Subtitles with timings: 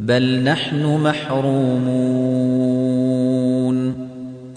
[0.00, 2.87] بل نحن محرومون.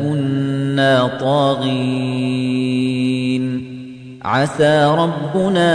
[0.00, 2.66] كنا طاغين
[4.24, 5.70] عسى ربنا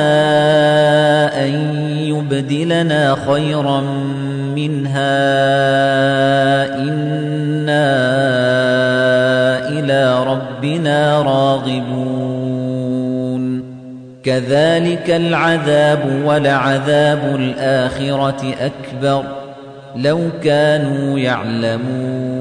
[1.46, 1.54] أن
[2.00, 3.82] يبدلنا خيرا
[4.56, 5.22] منها
[6.76, 7.92] إنا
[9.70, 12.52] إلى ربنا راغبون
[14.24, 19.24] كذلك العذاب ولعذاب الآخرة أكبر
[19.96, 22.41] لو كانوا يعلمون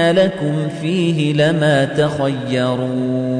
[0.00, 3.36] لكم فيه لما تخيرون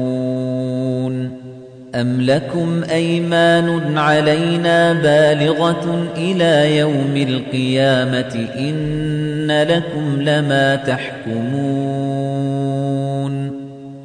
[1.95, 11.57] أَمْ لَكُمْ أَيْمَانٌ عَلَيْنَا بَالِغَةٌ إِلَى يَوْمِ الْقِيَامَةِ إِنَّ لَكُمْ لَمَا تَحْكُمُونَ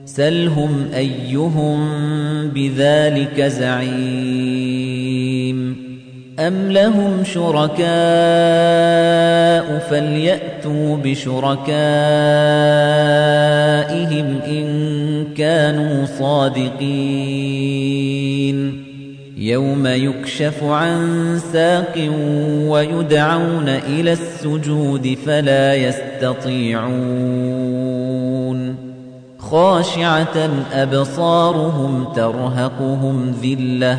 [0.07, 1.79] سَلْهُمْ أَيُّهُم
[2.49, 4.93] بِذَلِكَ زَعِيمٌ
[6.39, 7.83] أَمْ لَهُمْ شُرَكَاءُ
[9.93, 11.77] فَلْيَأْتُوا بِشُرَكَائِهِمْ
[14.47, 16.93] إِن كَانُوا صَادِقِينَ.
[19.37, 22.11] يَوْمَ يُكْشَفُ عَن سَاقٍ
[22.69, 26.93] وَيُدْعَوْنَ إِلَى السُّجُودِ فَلَا يَسْتَطِيعُونَ.
[29.39, 33.99] خَاشِعَةً أَبْصَارُهُمْ تَرْهَقُهُمْ ذِلَّةٌ.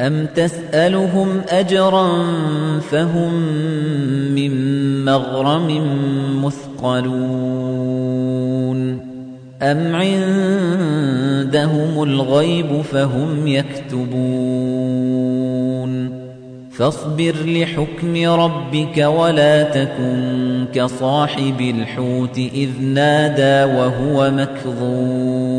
[0.00, 2.08] أَمْ تَسْأَلُهُمْ أَجْرًا
[2.80, 3.32] فَهُمْ
[4.34, 4.54] مِنْ
[5.04, 5.68] مَغْرَمٍ
[6.44, 7.98] مُثْقَلُونَ
[9.62, 10.82] أَمْ عِندَهُمُ
[12.02, 14.18] الْغَيْبُ فَهُمْ يَكْتُبُونَ
[16.70, 25.58] فَاصْبِرْ لِحُكْمِ رَبِّكَ وَلَا تَكُنْ كَصَاحِبِ الْحُوتِ إِذْ نَادَى وَهُوَ مَكْظُومٌ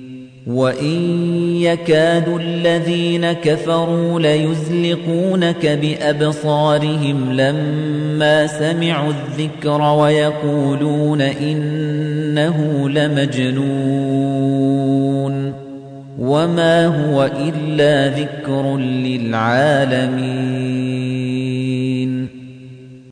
[0.47, 1.21] وَإِن
[1.61, 13.61] يَكَادُ الَّذِينَ كَفَرُوا لَيُزْلِقُونَكَ بِأَبْصَارِهِمْ لَمَّا سَمِعُوا الذِّكْرَ وَيَقُولُونَ إِنَّهُ لَمَجْنُونٌ
[16.19, 20.90] وَمَا هُوَ إِلَّا ذِكْرٌ لِّلْعَالَمِينَ